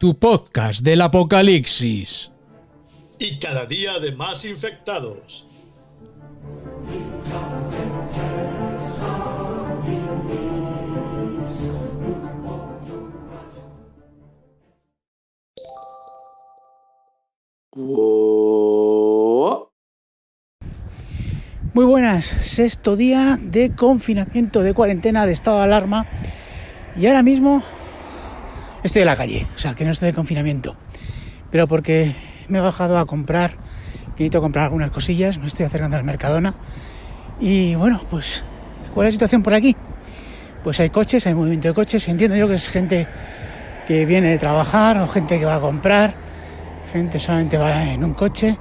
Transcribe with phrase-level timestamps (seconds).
[0.00, 2.32] tu podcast del apocalipsis.
[3.18, 5.44] Y cada día de más infectados.
[21.74, 26.06] Muy buenas, sexto día de confinamiento, de cuarentena, de estado de alarma.
[26.96, 27.62] Y ahora mismo
[28.82, 30.76] estoy en la calle, o sea, que no estoy de confinamiento.
[31.50, 32.14] Pero porque
[32.48, 33.52] me he bajado a comprar,
[34.10, 36.54] necesito comprar algunas cosillas, me estoy acercando al Mercadona.
[37.40, 38.44] Y bueno, pues,
[38.94, 39.76] ¿cuál es la situación por aquí?
[40.62, 43.06] Pues hay coches, hay movimiento de coches, entiendo yo que es gente
[43.88, 46.14] que viene de trabajar o gente que va a comprar,
[46.92, 48.56] gente solamente va en un coche.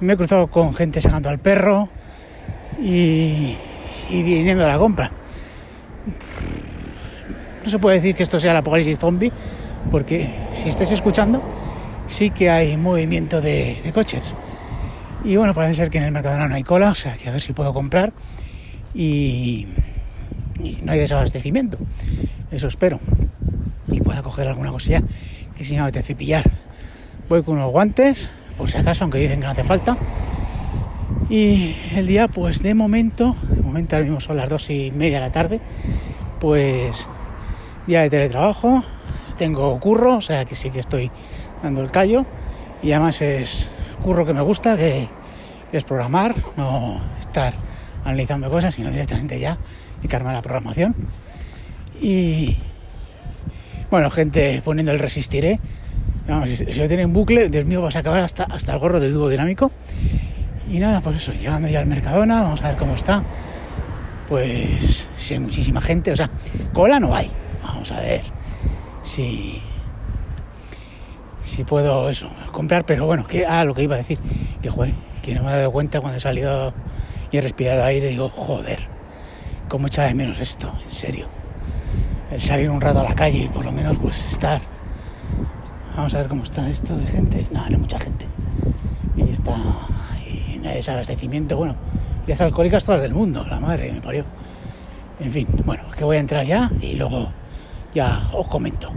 [0.00, 1.88] Me he cruzado con gente sacando al perro,
[2.80, 3.56] y,
[4.10, 5.10] y viniendo a la compra.
[7.64, 9.32] No se puede decir que esto sea el apocalipsis zombie,
[9.90, 11.42] porque si estáis escuchando,
[12.06, 14.34] sí que hay movimiento de, coches.
[15.24, 17.32] Y bueno, parece ser que en el Mercadona no hay cola, o sea que a
[17.32, 18.12] ver si puedo comprar
[18.94, 19.68] y,
[20.60, 21.78] y no hay desabastecimiento.
[22.50, 22.98] Eso espero.
[23.88, 25.02] Y pueda coger alguna cosilla
[25.56, 26.50] que si no me apetece pillar.
[27.28, 29.96] Voy con unos guantes, por si acaso, aunque dicen que no hace falta.
[31.30, 35.18] Y el día, pues de momento, de momento ahora mismo son las dos y media
[35.18, 35.60] de la tarde,
[36.40, 37.06] pues
[37.86, 38.84] día de teletrabajo,
[39.38, 41.10] tengo curro, o sea que sí que estoy
[41.62, 42.24] dando el callo
[42.82, 43.70] y además es
[44.02, 45.08] curro que me gusta, que,
[45.72, 47.54] es programar, no estar
[48.04, 49.56] analizando cosas, sino directamente ya
[49.96, 50.94] dedicarme a la programación.
[51.98, 52.58] Y
[53.90, 55.58] bueno, gente poniendo el resistiré.
[56.46, 59.14] Si, lo tiene en bucle, Dios mío, vas a acabar hasta, hasta el gorro del
[59.14, 59.70] dúo dinámico.
[60.70, 63.22] Y nada, pues eso, llegando ya al Mercadona, vamos a ver cómo está.
[64.28, 66.28] Pues si hay muchísima gente, o sea,
[66.74, 67.30] cola no hay.
[67.62, 68.22] Vamos a ver
[69.02, 69.62] si
[71.44, 74.18] si puedo eso, comprar, pero bueno, que ah, lo que iba a decir,
[74.62, 76.72] que joder, que no me he dado cuenta cuando he salido
[77.30, 78.78] y he respirado aire, digo, joder,
[79.68, 81.26] cómo echa de menos esto, en serio.
[82.30, 84.62] El salir un rato a la calle y por lo menos pues estar.
[85.96, 87.46] Vamos a ver cómo está esto de gente.
[87.50, 88.26] No, no hay mucha gente.
[89.16, 89.56] Y está
[90.74, 91.76] desabastecimiento, bueno,
[92.26, 94.24] las alcohólicas todas del mundo, la madre me parió.
[95.20, 97.30] En fin, bueno, que voy a entrar ya y luego
[97.94, 98.92] ya os comento.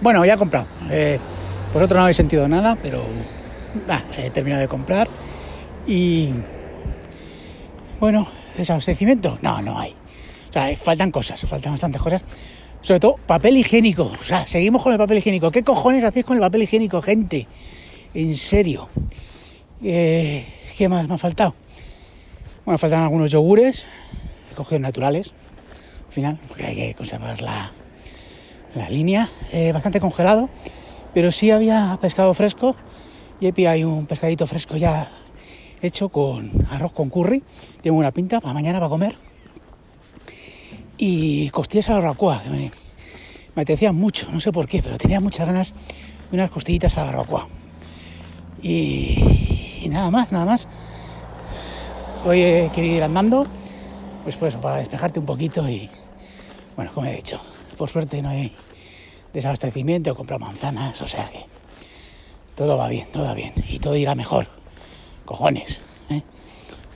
[0.00, 0.66] Bueno, ya he comprado.
[0.90, 1.18] Eh,
[1.72, 3.04] vosotros no habéis sentido nada, pero
[4.18, 5.08] he terminado de comprar.
[5.86, 6.30] Y
[8.00, 9.94] bueno, desabastecimiento, no, no hay.
[10.76, 12.22] Faltan cosas, faltan bastantes cosas.
[12.80, 14.04] Sobre todo papel higiénico.
[14.18, 15.50] O sea, seguimos con el papel higiénico.
[15.50, 17.46] ¿Qué cojones hacéis con el papel higiénico, gente?
[18.12, 18.88] En serio.
[19.82, 20.44] Eh,
[20.76, 21.54] ¿Qué más me ha faltado?
[22.64, 23.86] Bueno, faltan algunos yogures,
[24.50, 25.41] he cogido naturales, al
[26.12, 27.72] final, porque hay que conservar la,
[28.74, 29.28] la línea.
[29.52, 30.48] Eh, bastante congelado,
[31.14, 32.76] pero sí había pescado fresco
[33.40, 35.10] y pillado ahí un pescadito fresco ya
[35.80, 37.42] hecho con arroz con curry.
[37.80, 39.16] Tiene buena pinta para mañana para comer.
[40.96, 42.72] Y costillas a la barbacoa, que me,
[43.56, 45.74] me mucho, no sé por qué, pero tenía muchas ganas
[46.30, 47.48] de unas costillitas a la barbacoa.
[48.62, 50.68] Y, nada más, nada más.
[52.24, 53.44] Hoy he querido ir andando,
[54.22, 55.90] pues pues para despejarte un poquito y,
[56.76, 57.40] bueno, como he dicho,
[57.76, 58.54] por suerte no hay
[59.32, 61.44] desabastecimiento, he comprado manzanas, o sea que
[62.54, 64.48] todo va bien, todo va bien y todo irá mejor.
[65.24, 65.80] Cojones.
[66.10, 66.22] ¿eh?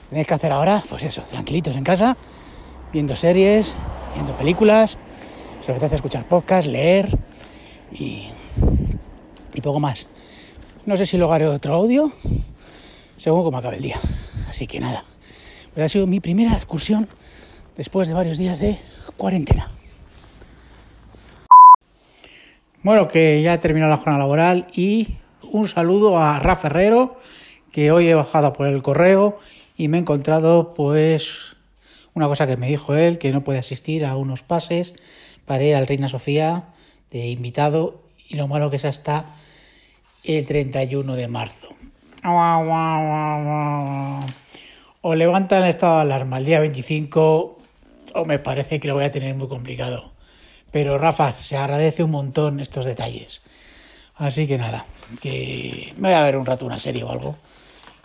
[0.09, 2.17] Tenéis que hacer ahora, pues eso, tranquilitos en casa,
[2.93, 3.73] viendo series,
[4.13, 4.97] viendo películas,
[5.65, 7.17] se apetece escuchar podcast, leer
[7.91, 8.27] y,
[9.53, 10.07] y poco más.
[10.85, 12.11] No sé si luego haré otro audio,
[13.17, 13.99] según como acabe el día.
[14.47, 15.03] Así que nada,
[15.73, 17.09] pues ha sido mi primera excursión
[17.75, 18.79] después de varios días de
[19.17, 19.76] cuarentena.
[22.83, 25.17] Bueno, que ya he terminado la jornada laboral y
[25.51, 27.17] un saludo a Rafa Herrero,
[27.71, 29.39] que hoy he bajado por el correo
[29.75, 31.55] y me he encontrado pues
[32.13, 34.93] una cosa que me dijo él, que no puede asistir a unos pases
[35.45, 36.65] para ir al Reina Sofía
[37.09, 39.25] de invitado y lo malo que es hasta
[40.23, 41.69] el 31 de marzo.
[45.01, 47.57] O levantan el estado de alarma el día 25
[48.13, 50.16] o me parece que lo voy a tener muy complicado.
[50.77, 53.41] Pero Rafa, se agradece un montón estos detalles.
[54.13, 54.85] Así que nada,
[55.19, 57.35] que me voy a ver un rato una serie o algo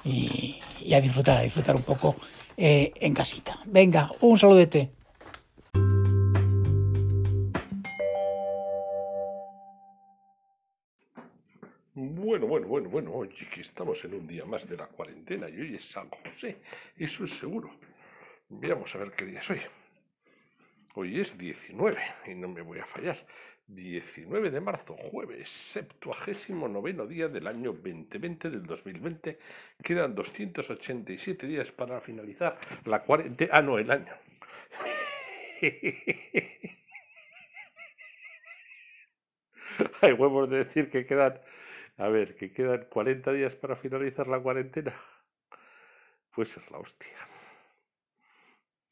[0.07, 0.59] y,
[0.95, 2.17] a disfrutar, a disfrutar un poco
[2.57, 3.59] eh, en casita.
[3.67, 4.91] Venga, un saludete.
[11.93, 15.61] Bueno, bueno, bueno, bueno, oye, que estamos en un día más de la cuarentena y
[15.61, 16.57] hoy es San José,
[16.97, 17.71] eso es seguro.
[18.49, 19.61] Veamos a ver qué día es hoy.
[20.95, 23.17] Hoy es 19 y no me voy a fallar.
[23.67, 29.39] 19 de marzo, jueves, septuagésimo noveno día del año 2020 del 2020.
[29.83, 33.51] Quedan 287 días para finalizar la cuarentena.
[33.55, 34.13] Ah, no, el año.
[40.03, 41.41] Hay huevos de decir que quedan,
[41.97, 44.95] a ver, que quedan 40 días para finalizar la cuarentena.
[46.35, 47.32] Pues es la hostia.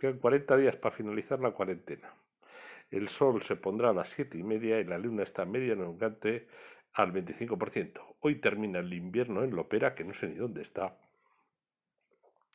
[0.01, 2.09] Quedan 40 días para finalizar la cuarentena.
[2.91, 5.99] El sol se pondrá a las siete y media y la luna está media en
[5.99, 6.49] gante
[6.95, 8.01] al 25%.
[8.21, 10.97] Hoy termina el invierno en Lopera, que no sé ni dónde está.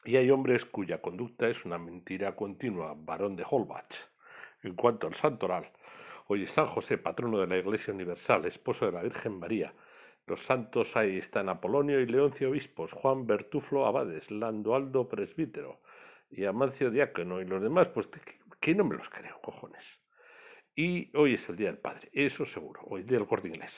[0.06, 3.94] Y hay hombres cuya conducta es una mentira continua, varón de Holbach.
[4.64, 5.70] En cuanto al santoral,
[6.26, 9.72] hoy es San José, patrono de la Iglesia Universal, esposo de la Virgen María.
[10.26, 15.80] Los santos ahí están Apolonio y Leoncio obispos, Juan Bertuflo abades, Landoaldo presbítero
[16.30, 18.08] y Amancio diácono y los demás, pues
[18.60, 19.84] que no me los creo, cojones.
[20.76, 23.74] Y hoy es el Día del Padre, eso seguro, hoy Día del Corte Inglés.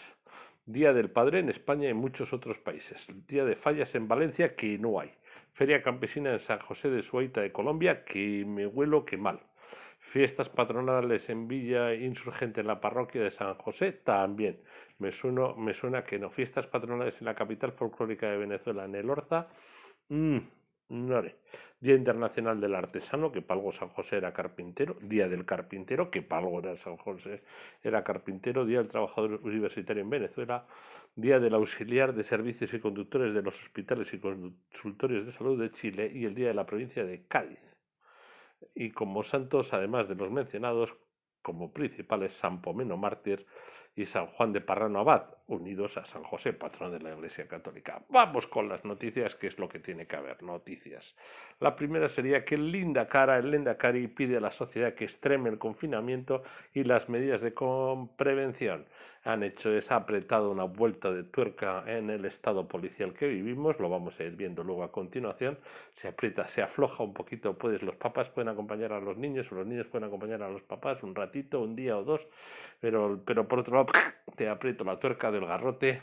[0.65, 3.05] Día del Padre en España y muchos otros países.
[3.27, 5.13] Día de Fallas en Valencia, que no hay.
[5.53, 9.39] Feria Campesina en San José de Suaita de Colombia, que me huelo que mal.
[10.11, 14.59] Fiestas patronales en Villa Insurgente en la parroquia de San José, también.
[14.99, 16.31] Me, suena, me suena que no.
[16.31, 19.47] Fiestas patronales en la capital folclórica de Venezuela, en el Orza,
[20.09, 20.39] mmm,
[20.89, 24.95] Día Internacional del Artesano, que Palgo San José era carpintero.
[25.01, 27.43] Día del Carpintero, que Palgo era San José
[27.83, 28.65] era carpintero.
[28.65, 30.65] Día del Trabajador Universitario en Venezuela.
[31.15, 35.71] Día del Auxiliar de Servicios y Conductores de los Hospitales y Consultorios de Salud de
[35.71, 37.59] Chile y el Día de la Provincia de Cádiz.
[38.73, 40.95] Y como santos, además de los mencionados,
[41.41, 43.45] como principales San Pomeno Mártir,
[43.97, 47.99] y San Juan de Parrano Abad, unidos a San José, patrón de la Iglesia Católica.
[48.09, 51.03] Vamos con las noticias, que es lo que tiene que haber, noticias.
[51.59, 55.49] La primera sería que el Linda Cara, el Cari pide a la sociedad que extreme
[55.49, 56.43] el confinamiento
[56.75, 57.55] y las medidas de
[58.17, 58.85] prevención.
[59.27, 63.89] Han hecho es apretado una vuelta de tuerca en el estado policial que vivimos, lo
[63.89, 65.57] vamos a ir viendo luego a continuación.
[65.95, 69.55] Se aprieta, se afloja un poquito, puedes, los papás pueden acompañar a los niños o
[69.55, 72.21] los niños pueden acompañar a los papás un ratito, un día o dos
[72.79, 73.87] pero, pero por otro lado
[74.35, 76.01] te aprieto la tuerca del garrote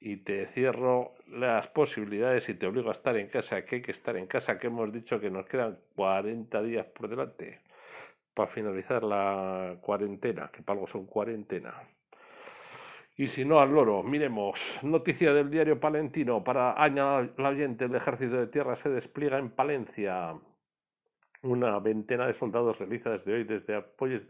[0.00, 3.92] y te cierro las posibilidades y te obligo a estar en casa, que hay que
[3.92, 7.60] estar en casa, que hemos dicho que nos quedan 40 días por delante
[8.34, 11.74] para finalizar la cuarentena, que para algo son cuarentena.
[13.22, 14.58] Y si no, al loro, miremos.
[14.82, 16.42] Noticia del diario Palentino.
[16.42, 20.34] Para añadir la oyente, el ejército de tierra se despliega en Palencia.
[21.42, 23.80] Una veintena de soldados realiza desde hoy desde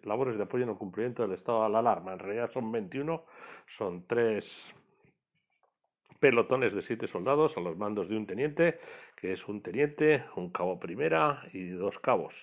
[0.02, 2.12] labores de apoyo en el cumplimiento del estado de la alarma.
[2.12, 3.24] En realidad son 21,
[3.78, 4.74] son tres
[6.20, 8.78] pelotones de siete soldados a los mandos de un teniente,
[9.16, 12.34] que es un teniente, un cabo primera y dos cabos.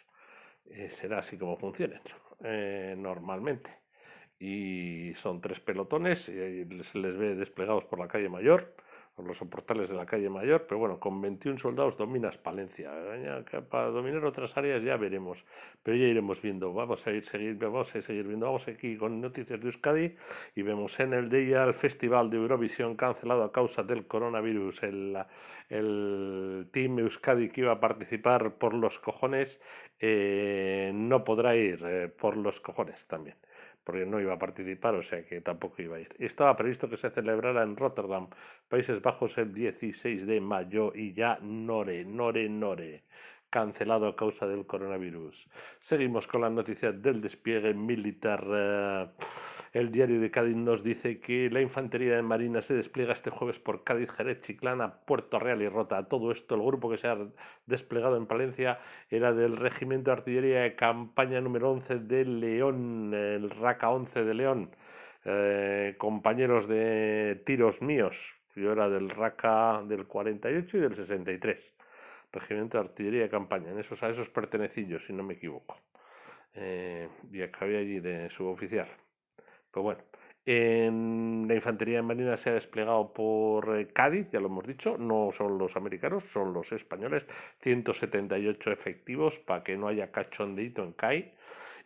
[0.66, 2.02] Eh, será así como funcionen
[2.44, 3.79] eh, normalmente.
[4.40, 8.74] Y son tres pelotones, se les ve desplegados por la calle Mayor
[9.28, 12.92] los soportales de la calle Mayor, pero bueno, con 21 soldados dominas Palencia.
[13.70, 15.38] Para dominar otras áreas ya veremos,
[15.84, 16.74] pero ya iremos viendo.
[16.74, 18.46] Vamos a ir seguir, vamos a seguir viendo.
[18.46, 20.16] Vamos aquí con noticias de Euskadi
[20.56, 24.82] y vemos en el día el Festival de Eurovisión cancelado a causa del coronavirus.
[24.84, 25.18] El,
[25.70, 29.50] el Team Euskadi que iba a participar por los cojones
[30.00, 33.36] eh, no podrá ir eh, por los cojones también
[33.90, 36.16] porque no iba a participar, o sea que tampoco iba a ir.
[36.20, 38.28] Estaba previsto que se celebrara en Rotterdam,
[38.70, 43.02] Países Bajos, el 16 de mayo y ya nore, nore, nore,
[43.50, 45.36] cancelado a causa del coronavirus.
[45.88, 48.46] Seguimos con la noticia del despliegue militar.
[48.48, 49.08] Eh,
[49.74, 53.60] el diario de Cádiz nos dice que la infantería de Marina se despliega este jueves
[53.60, 56.08] por Cádiz, Jerez, Chiclana, Puerto Real y Rota.
[56.08, 57.18] Todo esto, el grupo que se ha
[57.68, 63.50] desplegado en Palencia era del Regimiento de Artillería de Campaña número 11 de León, el
[63.52, 64.72] RACA 11 de León.
[65.26, 68.18] Eh, compañeros de tiros míos,
[68.56, 71.76] yo era del RACA del 48 y del 63.
[72.32, 75.78] Regimiento de Artillería de Campaña, en esos, a esos pertenecillos, si no me equivoco.
[76.56, 78.88] Eh, y acabé allí de suboficial.
[79.72, 80.02] Pues bueno,
[80.46, 85.32] en la infantería marina se ha desplegado por eh, Cádiz, ya lo hemos dicho, no
[85.32, 87.24] son los americanos, son los españoles,
[87.62, 91.34] 178 efectivos para que no haya cachondeito en CAI.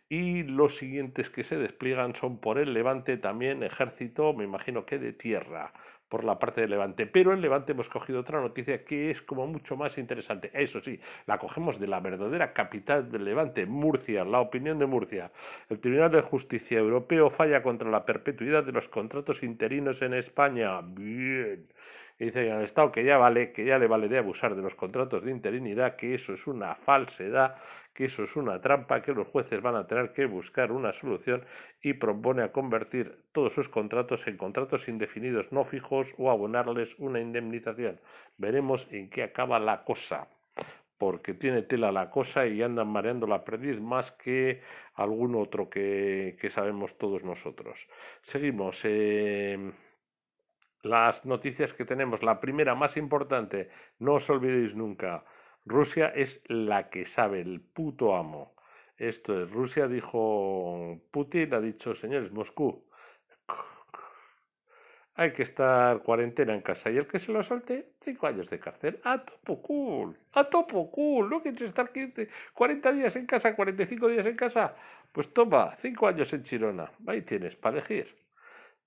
[0.08, 4.98] Y los siguientes que se despliegan son por el Levante también, ejército, me imagino que
[4.98, 5.72] de tierra
[6.14, 7.08] por la parte de Levante.
[7.08, 10.48] Pero en Levante hemos cogido otra noticia que es como mucho más interesante.
[10.54, 15.32] Eso sí, la cogemos de la verdadera capital del Levante, Murcia, la opinión de Murcia.
[15.68, 20.82] El Tribunal de Justicia Europeo falla contra la perpetuidad de los contratos interinos en España.
[20.82, 21.66] Bien.
[22.18, 24.74] Y dicen al Estado que ya vale, que ya le vale de abusar de los
[24.74, 27.56] contratos de interinidad, que eso es una falsedad,
[27.92, 31.44] que eso es una trampa, que los jueces van a tener que buscar una solución
[31.82, 37.20] y propone a convertir todos sus contratos en contratos indefinidos no fijos o abonarles una
[37.20, 38.00] indemnización.
[38.36, 40.28] Veremos en qué acaba la cosa,
[40.98, 44.60] porque tiene tela la cosa y andan mareando la perdiz más que
[44.94, 47.76] algún otro que, que sabemos todos nosotros.
[48.22, 48.80] Seguimos.
[48.84, 49.72] Eh,
[50.84, 55.24] las noticias que tenemos, la primera más importante, no os olvidéis nunca,
[55.64, 58.54] Rusia es la que sabe, el puto amo.
[58.96, 62.84] Esto es, Rusia dijo, Putin ha dicho, señores, Moscú,
[65.16, 68.58] hay que estar cuarentena en casa y el que se lo salte, cinco años de
[68.58, 69.00] cárcel.
[69.04, 74.08] A topo cool, a topo cool, ¿no quieres estar 15, 40 días en casa, 45
[74.08, 74.74] días en casa?
[75.12, 78.23] Pues toma, cinco años en Chirona, ahí tienes, para elegir.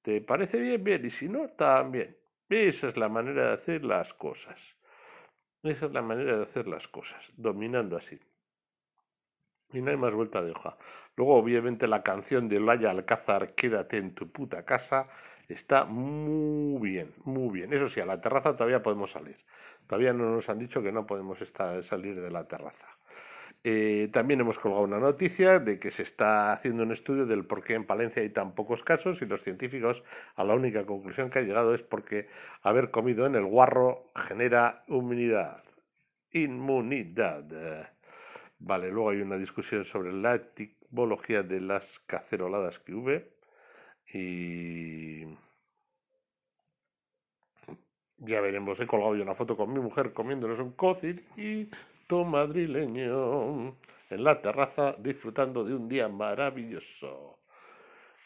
[0.08, 0.82] ¿Te parece bien?
[0.86, 2.16] Bien, y si no, también.
[2.48, 4.58] Esa es la manera de hacer las cosas.
[5.64, 8.18] Esa es la manera de hacer las cosas, dominando así.
[9.74, 10.78] Y no hay más vuelta de hoja.
[11.18, 15.10] Luego, obviamente, la canción de Olaya Alcázar, Quédate en tu puta casa,
[15.50, 17.74] está muy bien, muy bien.
[17.74, 19.36] Eso sí, a la terraza todavía podemos salir.
[19.88, 22.97] Todavía no nos han dicho que no podemos estar, salir de la terraza.
[23.64, 27.64] Eh, también hemos colgado una noticia de que se está haciendo un estudio del por
[27.64, 30.04] qué en Palencia hay tan pocos casos y los científicos
[30.36, 32.30] a la única conclusión que han llegado es porque
[32.62, 35.64] haber comido en el guarro genera inmunidad.
[36.32, 37.90] Inmunidad.
[38.60, 43.22] Vale, luego hay una discusión sobre la etimología de las caceroladas que hubo
[44.14, 45.26] y
[48.20, 50.76] ya veremos, he colgado yo una foto con mi mujer comiéndonos un
[51.36, 51.70] y
[52.10, 53.76] madrileño
[54.10, 57.40] en la terraza disfrutando de un día maravilloso.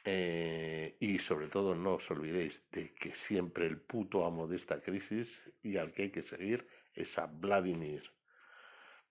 [0.03, 4.81] Eh, y sobre todo no os olvidéis de que siempre el puto amo de esta
[4.81, 5.29] crisis
[5.61, 8.03] y al que hay que seguir es a Vladimir.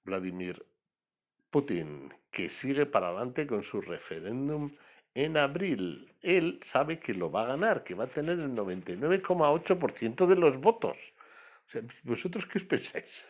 [0.05, 0.65] Vladimir
[1.50, 4.73] Putin, que sigue para adelante con su referéndum
[5.15, 6.12] en abril.
[6.23, 10.61] Él sabe que lo va a ganar, que va a tener el 99,8% de los
[10.61, 10.97] votos.
[12.03, 13.30] ¿Vosotros qué os pensáis?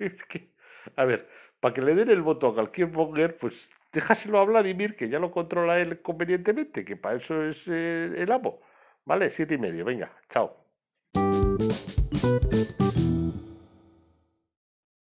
[0.28, 0.50] que,
[0.96, 1.28] a ver,
[1.60, 3.54] para que le den el voto a cualquier monger, pues
[3.92, 8.32] déjaselo a Vladimir, que ya lo controla él convenientemente, que para eso es eh, el
[8.32, 8.60] amo.
[9.04, 10.56] Vale, siete y medio, venga, chao.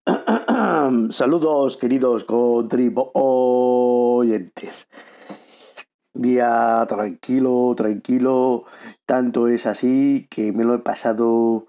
[1.11, 4.89] Saludos, queridos contribuyentes.
[6.13, 8.65] Día tranquilo, tranquilo.
[9.05, 11.67] Tanto es así que me lo he pasado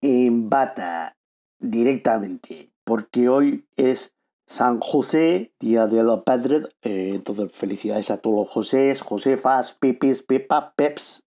[0.00, 1.17] en bata
[1.58, 4.14] directamente, porque hoy es
[4.48, 6.68] San José, Día de los Padres.
[6.82, 11.22] Eh, entonces, felicidades a todos los Josés, Josefas, Pepis, Pepa, Peps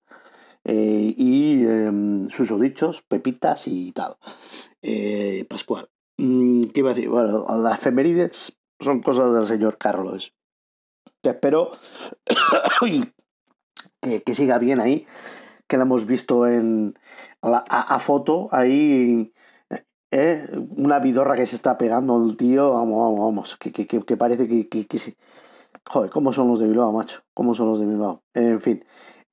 [0.64, 4.18] eh, y em, sus dichos, Pepitas y tal.
[4.82, 5.90] Eh, Pascual.
[6.18, 7.10] Mm, ¿Qué iba a decir?
[7.10, 10.34] Bueno, las efemérides son cosas del señor Carlos.
[11.22, 11.72] Que espero
[14.02, 15.06] que, que, siga bien ahí,
[15.68, 16.98] que la hemos visto en
[17.42, 19.34] a, a foto ahí
[20.12, 20.46] ¿eh?
[20.76, 24.48] Una vidorra que se está pegando el tío, vamos, vamos, vamos, que, que, que parece
[24.48, 25.16] que, que, que sí.
[25.90, 27.22] Joder, ¿cómo son los de Bilbao, macho?
[27.34, 28.22] ¿Cómo son los de Bilbao?
[28.34, 28.84] En fin.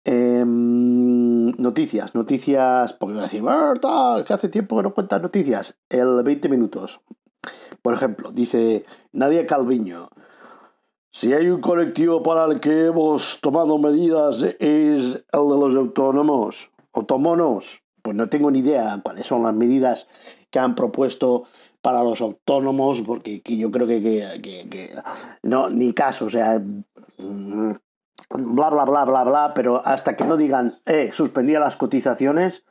[0.05, 3.43] Em, noticias, noticias, porque decir,
[3.81, 5.79] tal, que hace tiempo que no cuentas noticias.
[5.89, 7.01] El 20 minutos.
[7.83, 10.09] Por ejemplo, dice Nadia Calviño.
[11.11, 16.71] Si hay un colectivo para el que hemos tomado medidas es el de los autónomos,
[16.93, 17.83] autómonos.
[18.03, 20.07] Pues no tengo ni idea cuáles son las medidas
[20.51, 21.45] que han propuesto
[21.83, 24.91] para los autónomos, porque yo creo que,
[25.43, 26.61] no, ni caso, o sea,
[27.19, 27.73] mm,
[28.31, 32.65] bla, bla, bla, bla, bla, pero hasta que no digan, eh, suspendía las cotizaciones,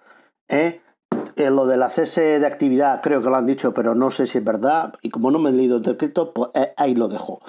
[0.49, 0.81] eh,
[1.35, 4.37] eh, lo del cese de actividad creo que lo han dicho, pero no sé si
[4.37, 7.41] es verdad, y como no me he leído el decreto, pues eh, ahí lo dejo.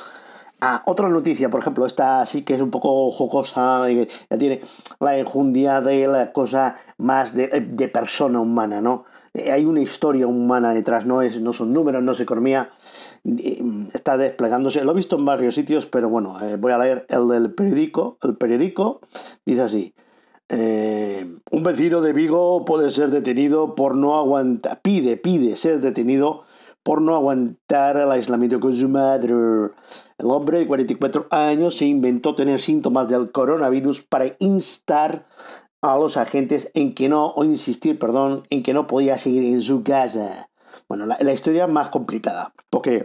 [0.61, 4.61] Ah, otra noticia, por ejemplo, esta sí que es un poco jocosa, ya tiene
[5.00, 9.04] la enjundia de la cosa más de, de persona humana, ¿no?
[9.37, 12.71] Eh, hay una historia humana detrás, no, es, no son números, no es economía,
[13.25, 14.83] mm, está desplegándose.
[14.83, 18.19] Lo he visto en varios sitios, pero bueno, eh, voy a leer el del periódico.
[18.23, 19.00] El periódico
[19.45, 19.95] dice así.
[20.49, 26.45] Eh, un vecino de Vigo puede ser detenido por no aguantar, pide, pide ser detenido
[26.85, 29.35] por no aguantar el aislamiento con su madre.
[30.19, 35.26] El hombre de 44 años se inventó tener síntomas del coronavirus para instar
[35.83, 39.61] a los agentes en que no, o insistir, perdón, en que no podía seguir en
[39.61, 40.49] su casa.
[40.88, 43.04] Bueno, la, historia más complicada, porque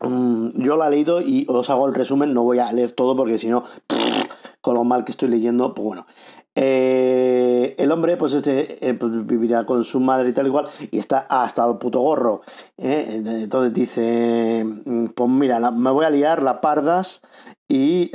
[0.00, 3.16] mm, yo la he leído y os hago el resumen, no voy a leer todo
[3.16, 3.64] porque si no,
[4.60, 6.06] con lo mal que estoy leyendo, pues bueno.
[6.54, 10.98] eh, el hombre, pues este, eh, pues vivirá con su madre y tal igual, y
[10.98, 12.42] está hasta el puto gorro.
[12.76, 13.22] ¿eh?
[13.24, 17.22] Entonces dice, mm, pues mira, me voy a liar la pardas
[17.68, 18.10] y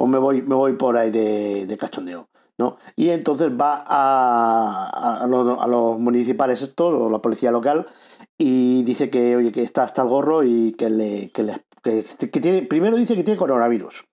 [0.00, 2.30] pues me voy, me voy por ahí de, de cachondeo.
[2.56, 2.78] ¿no?
[2.96, 7.86] Y entonces va a, a, los, municipales estos, o la policía local,
[8.38, 12.02] y dice que, oye, que está hasta el gorro y que le, que le que,
[12.40, 14.06] tiene, primero dice que tiene coronavirus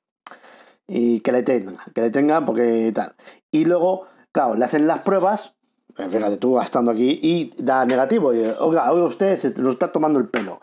[0.90, 3.16] y que le tengan, que le tengan porque tal.
[3.50, 5.56] Y luego, claro, le hacen las pruebas,
[5.98, 8.34] eh, fíjate tú estando aquí, y da negativo.
[8.34, 10.60] Y, oiga, usted se lo está tomando el pelo.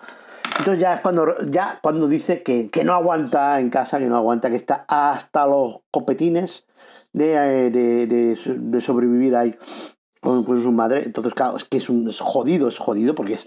[0.58, 4.16] Entonces ya es cuando, ya cuando dice que, que no aguanta en casa, que no
[4.16, 6.66] aguanta, que está hasta los copetines
[7.12, 9.56] de, eh, de, sobrevivir ahí
[10.20, 11.02] con, su madre.
[11.04, 13.38] Entonces, claro, es que es, un, jodido, es jodido, porque eh,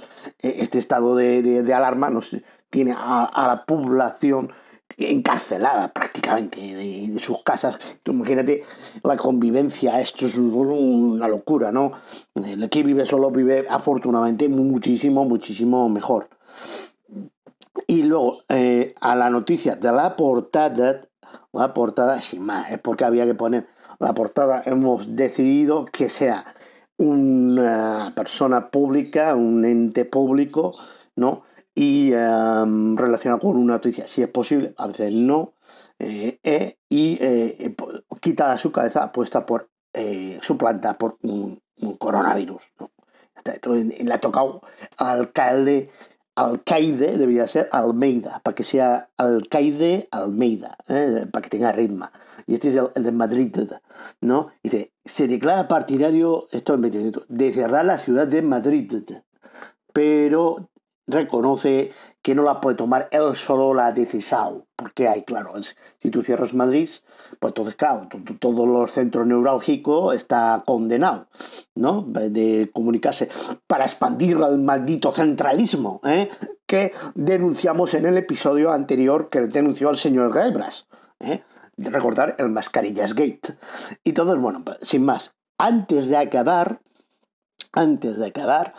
[0.60, 2.36] este estado de, alarma nos
[2.70, 4.52] tiene a, la población
[4.98, 7.80] encarcelada prácticamente de, sus casas.
[8.06, 8.64] Imagínate
[9.04, 11.92] la convivencia, esto es una locura, ¿no?
[12.36, 16.30] El que vive solo vive afortunadamente muchísimo, muchísimo mejor.
[17.88, 21.08] Y luego, eh, a la noticia de la portada,
[21.53, 23.67] la portada, sin más, es porque había que poner
[24.00, 26.46] la portada, hemos decidido que sea
[26.98, 30.75] una persona pública, un ente público,
[31.15, 31.44] ¿no?
[31.74, 35.53] y um, relacionado con una noticia, si es posible, a veces no,
[36.00, 37.20] eh, eh, y
[38.20, 39.70] quitada su cabeza puesta por,
[40.41, 41.62] suplantada por un,
[42.00, 42.74] coronavirus.
[42.79, 42.91] ¿no?
[44.03, 44.62] Le ha tocado
[44.98, 45.91] al alcalde,
[46.38, 50.77] alcaide, debería ser Almeida, para que sea alcaide Almeida,
[51.32, 52.10] para que tenga ritmo.
[52.46, 53.56] Y este es el, de Madrid,
[54.22, 54.50] ¿no?
[54.62, 58.94] Dice, se declara partidario, esto es 20 minutos, de cerrar la ciudad de Madrid,
[59.91, 60.70] pero
[61.08, 65.53] reconoce que no la puede tomar él solo la decisión, porque hay, claro,
[65.98, 66.90] si tú cierras Madrid,
[67.40, 71.27] pues entonces, claro, todos los centros neurálgicos está condenado,
[71.75, 72.01] ¿no?
[72.01, 73.29] De comunicarse
[73.66, 76.29] para expandir el maldito centralismo, ¿eh?
[76.66, 80.88] que denunciamos en el episodio anterior que denunció el señor Gebras,
[81.22, 81.44] ¿eh?
[81.77, 83.55] Recordar el Mascarillas Gate.
[84.03, 86.81] Y todo, bueno, pues, sin más, antes de acabar,
[87.72, 88.74] antes de acabar,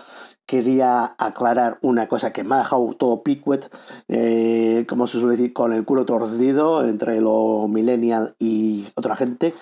[0.49, 3.71] quería aclarar una cosa que me ha dejado todo picuet,
[4.09, 9.55] eh, como se suele decir, con el culo torcido entre lo millennial y otra gente.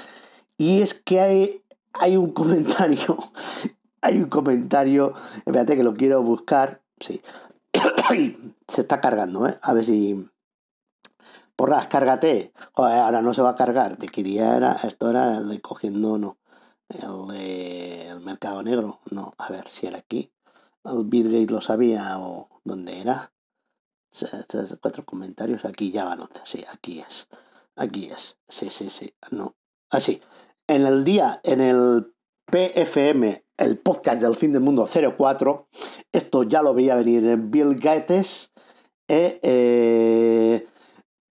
[0.57, 3.19] Y es que hay, hay un comentario,
[4.01, 5.13] hay un comentario,
[5.45, 7.21] espérate que lo quiero buscar, sí.
[8.69, 9.59] se está cargando, ¿eh?
[9.63, 10.29] A ver si...
[11.57, 12.53] Porras, cárgate.
[12.75, 13.97] Joder, ahora no se va a cargar.
[13.97, 16.39] Te quería, esto era el de cogiendo, no.
[16.89, 19.33] El de mercado negro, no.
[19.39, 20.31] A ver si era aquí
[21.05, 23.33] Bill Gates lo sabía o dónde era.
[24.11, 27.29] Estos cuatro comentarios, aquí ya van sí, aquí es.
[27.77, 28.39] Aquí es.
[28.49, 29.15] Sí, sí, sí.
[29.31, 29.57] No.
[29.91, 30.23] Así.
[30.67, 32.15] En el día, en el
[32.47, 35.69] PFM, el podcast del fin del mundo 04,
[36.13, 38.53] esto ya lo veía venir Bill Gates,
[39.09, 40.67] eh, eh,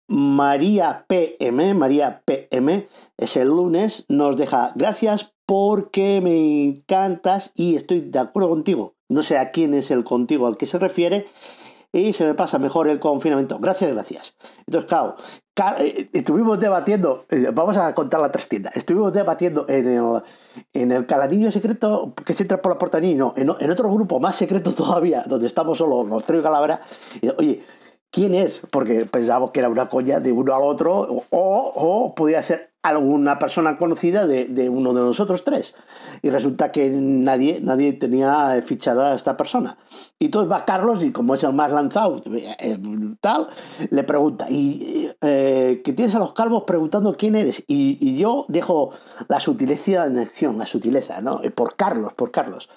[0.08, 8.00] María PM, María PM, es el lunes, nos deja gracias porque me encantas y estoy
[8.00, 8.93] de acuerdo contigo.
[9.08, 11.26] No sé a quién es el contigo al que se refiere
[11.94, 13.58] y se me pasa mejor el confinamiento.
[13.60, 14.36] Gracias, gracias.
[14.66, 15.16] Entonces, claro,
[16.12, 20.22] estuvimos debatiendo, vamos a contar la trastienda, estuvimos debatiendo en el,
[20.72, 24.72] en el secreto que se entra por la puerta no, en, otro grupo más secreto
[24.74, 26.44] todavía, donde estamos solo los tres
[27.22, 27.62] y, oye,
[28.14, 28.62] ¿quién es?
[28.70, 33.38] Porque pensábamos que era una coña de uno al otro, o, o podía ser alguna
[33.38, 35.74] persona conocida de, de, uno de nosotros tres.
[36.22, 39.78] Y resulta que nadie, nadie tenía fichada a esta persona.
[40.18, 42.78] Y entonces va Carlos y como es el más lanzado, eh,
[43.20, 43.48] tal,
[43.90, 47.64] le pregunta, ¿y eh, que tienes a los calvos preguntando quién eres?
[47.66, 48.90] Y, y, yo dejo
[49.28, 51.40] la sutileza en acción, la sutileza, ¿no?
[51.54, 52.68] Por Carlos, por Carlos.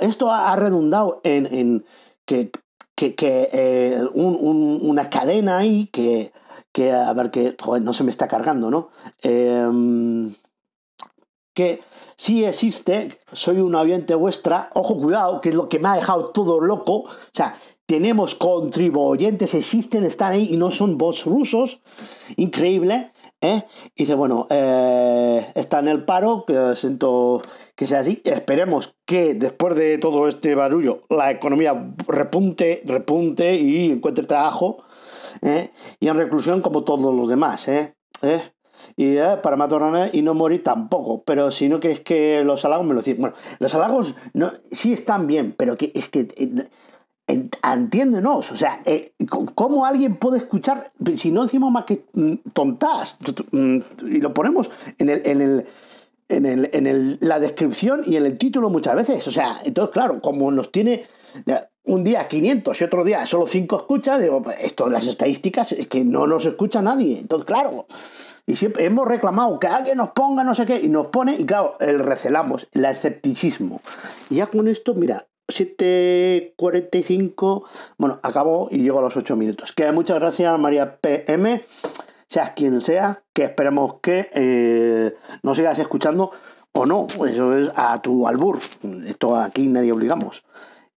[0.00, 1.84] Esto ha redundado en, en
[2.24, 2.50] que,
[3.10, 6.32] que, eh, un, un, una cadena ahí que
[6.72, 8.88] que a ver que joder, no se me está cargando, ¿no?
[9.22, 10.30] Eh,
[11.54, 11.82] que
[12.16, 16.30] sí existe, soy un oyente vuestra, ojo cuidado, que es lo que me ha dejado
[16.30, 21.82] todo loco, o sea, tenemos contribuyentes, existen, están ahí y no son bots rusos,
[22.36, 23.12] increíble,
[23.42, 23.64] ¿eh?
[23.94, 27.42] Dice, bueno, eh, está en el paro, que siento
[27.74, 33.90] que sea así, esperemos que después de todo este barullo la economía repunte, repunte y
[33.90, 34.84] encuentre trabajo,
[35.42, 35.70] ¿eh?
[36.00, 37.68] y en reclusión como todos los demás.
[38.96, 41.22] Y para matar y no morir tampoco.
[41.24, 43.20] Pero si no quieres que los halagos me lo dicen.
[43.20, 46.28] Bueno, los halagos no, sí están bien, pero que es que
[47.62, 49.12] entiéndenos, o sea, eh,
[49.54, 53.18] ¿cómo alguien puede escuchar, si no decimos más que mm, tontas,
[53.50, 55.66] mm, y lo ponemos en el, en el
[56.28, 59.26] en, el, en el, la descripción y en el título muchas veces.
[59.28, 61.06] O sea, entonces, claro, como nos tiene
[61.84, 65.72] un día 500 y otro día solo 5 escuchas, digo, pues, esto de las estadísticas
[65.72, 67.18] es que no nos escucha nadie.
[67.18, 67.86] Entonces, claro,
[68.46, 71.44] y siempre hemos reclamado que alguien nos ponga no sé qué, y nos pone, y
[71.44, 73.80] claro, el recelamos, el escepticismo.
[74.30, 77.64] Y ya con esto, mira, 7.45,
[77.98, 79.72] bueno, acabo y llego a los 8 minutos.
[79.72, 81.64] Que muchas gracias, María PM,
[82.28, 86.32] seas quien sea, que esperemos que eh, nos sigas escuchando
[86.72, 88.58] o no, eso es a tu albur.
[89.06, 90.44] Esto aquí nadie obligamos.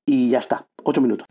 [0.07, 1.27] Y ya está, 8 minutos.